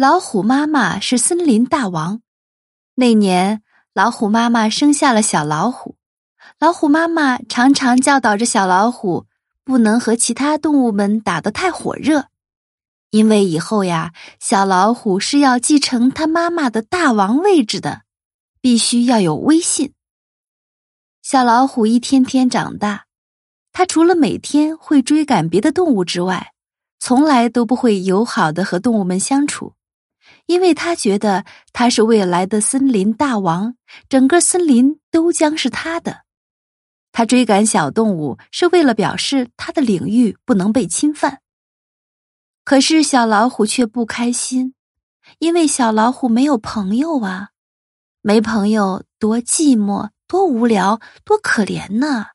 [0.00, 2.22] 老虎妈妈是森林大王。
[2.94, 5.96] 那年，老虎妈妈生下了小老虎。
[6.58, 9.26] 老虎妈妈常常教导着小老虎，
[9.62, 12.28] 不能和其他动物们打得太火热，
[13.10, 18.04] 因为以后呀，小老虎是要继承他妈妈的大王位置的，
[18.62, 19.92] 必须要有威信。
[21.20, 23.04] 小老虎一天天长大，
[23.70, 26.54] 它除了每天会追赶别的动物之外，
[26.98, 29.74] 从来都不会友好的和动物们相处。
[30.50, 33.76] 因为他觉得他是未来的森林大王，
[34.08, 36.22] 整个森林都将是他的。
[37.12, 41.40] 他追赶小动物是为了表示他的领域不能被侵犯。
[42.64, 44.74] 可是小老虎却不开心，
[45.38, 47.50] 因为小老虎没有朋友啊，
[48.20, 52.26] 没朋友多寂寞、多无聊、多可怜呢。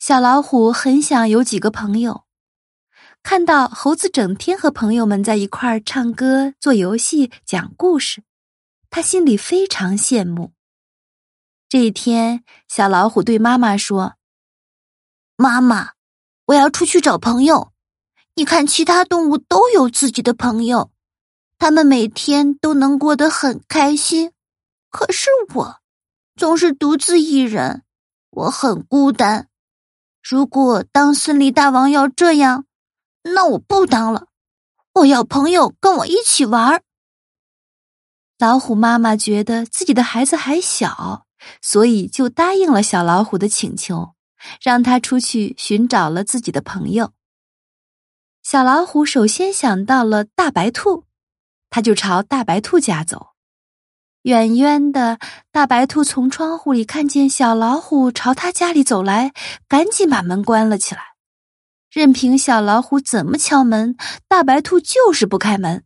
[0.00, 2.24] 小老虎很想有几个朋友。
[3.22, 8.24] 看到猴子整天和朋友们在一块儿唱歌、做游戏、讲故事，
[8.90, 10.52] 他心里非常羡慕。
[11.68, 14.16] 这一天，小老虎对妈妈说
[15.38, 15.92] ：“妈妈，
[16.46, 17.72] 我要出去找朋友。
[18.34, 20.90] 你看，其他动物都有自己的朋友，
[21.58, 24.32] 他们每天都能过得很开心。
[24.90, 25.76] 可是我
[26.36, 27.84] 总是独自一人，
[28.30, 29.48] 我很孤单。
[30.20, 32.66] 如果当森林大王要这样……”
[33.22, 34.28] 那我不当了，
[34.94, 36.82] 我要朋友跟我一起玩儿。
[38.38, 41.26] 老虎妈妈觉得自己的孩子还小，
[41.60, 44.14] 所以就答应了小老虎的请求，
[44.60, 47.12] 让他出去寻找了自己的朋友。
[48.42, 51.04] 小老虎首先想到了大白兔，
[51.70, 53.28] 他就朝大白兔家走。
[54.22, 55.20] 远远的
[55.52, 59.32] 大白兔从窗户里看见小老虎朝他家里走来，
[59.68, 61.11] 赶紧把门关了起来。
[61.92, 63.94] 任凭小老虎怎么敲门，
[64.26, 65.84] 大白兔就是不开门。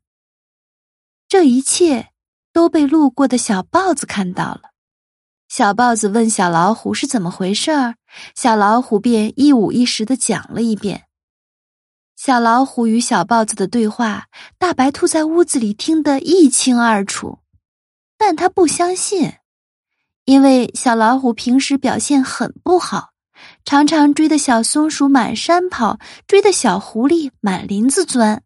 [1.27, 2.11] 这一切
[2.53, 4.71] 都被路过的小豹子看到了。
[5.49, 7.97] 小豹子问小老虎是怎么回事儿，
[8.37, 11.09] 小老虎便一五一十的讲了一遍。
[12.15, 17.41] 小老虎与小豹子的对话，大白兔在屋子里听得一清二楚，
[18.17, 19.33] 但他不相信，
[20.25, 23.11] 因为小老虎平时表现很不好。
[23.65, 28.43] 常常追的小松鼠满山跑，追的小狐狸满林子钻。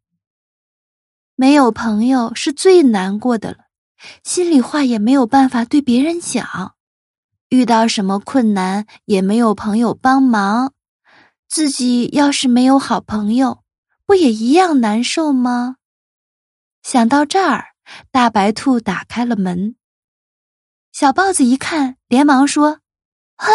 [1.36, 3.56] 没有朋友是最难过的了，
[4.22, 6.74] 心里话也没有办法对别人讲，
[7.48, 10.72] 遇到什么困难也没有朋友帮忙，
[11.48, 13.62] 自己要是没有好朋友，
[14.04, 15.76] 不也一样难受吗？
[16.82, 17.68] 想到这儿，
[18.10, 19.76] 大白兔打开了门。
[20.92, 22.80] 小豹子一看，连忙说
[23.36, 23.50] ：“哼，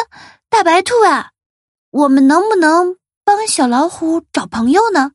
[0.50, 1.32] 大白兔啊！”
[1.96, 5.14] 我们能不能帮小老虎找朋友呢？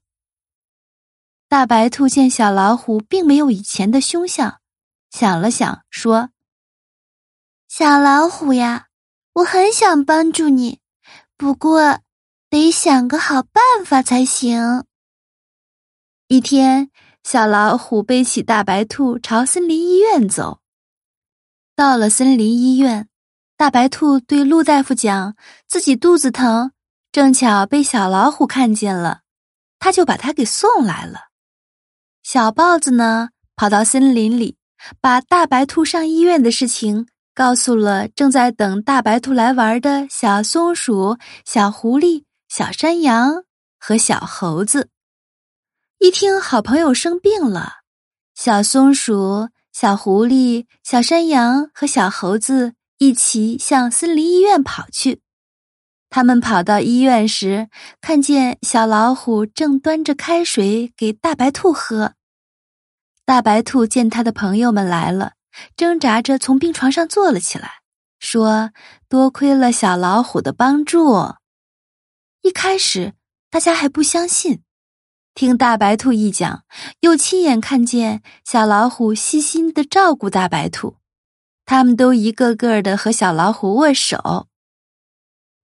[1.46, 4.62] 大白兔见小老虎并没有以前的凶相，
[5.10, 6.30] 想了想说
[7.68, 8.86] ：“小老虎呀，
[9.34, 10.80] 我很想帮助你，
[11.36, 12.00] 不过
[12.48, 14.86] 得想个好办法才行。”
[16.28, 16.90] 一天，
[17.22, 20.60] 小老虎背起大白兔朝森林医院走。
[21.76, 23.09] 到了森林医院。
[23.60, 25.36] 大白兔对陆大夫讲
[25.68, 26.72] ：“自己肚子疼，
[27.12, 29.20] 正巧被小老虎看见了，
[29.78, 31.24] 他就把它给送来了。”
[32.24, 34.56] 小豹子呢，跑到森林里，
[34.98, 43.44] 把大白兔上医院的事情告诉了正在等大白兔来玩的小松鼠、小狐狸、小山羊
[43.78, 44.88] 和小猴子。
[45.98, 47.80] 一听好朋友生病了，
[48.34, 52.72] 小松鼠、小狐狸、小山羊和小猴子。
[53.00, 55.22] 一起向森林医院跑去。
[56.10, 57.70] 他们跑到医院时，
[58.02, 62.12] 看见小老虎正端着开水给大白兔喝。
[63.24, 65.32] 大白兔见他的朋友们来了，
[65.74, 67.80] 挣扎着从病床上坐了起来，
[68.18, 68.72] 说
[69.08, 71.36] ：“多亏了小老虎的帮助。”
[72.42, 73.14] 一开始
[73.48, 74.62] 大家还不相信，
[75.32, 76.64] 听大白兔一讲，
[77.00, 80.96] 又亲眼看见小老虎细心的照顾大白兔。
[81.70, 84.48] 他们都一个个的和小老虎握手，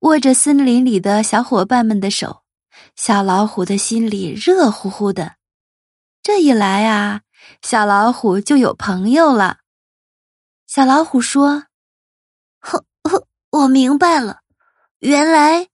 [0.03, 2.45] 握着森林里的小伙伴们的手，
[2.95, 5.35] 小老虎的心里热乎乎的。
[6.23, 7.23] 这一来啊，
[7.61, 9.59] 小老虎就有朋友了。
[10.69, 11.65] 小老虎说
[12.63, 14.43] ：“呵呵，我明白了，
[15.01, 15.67] 原来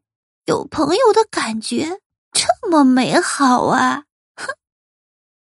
[0.47, 2.01] 有朋友的感觉
[2.33, 4.05] 这么美好啊！”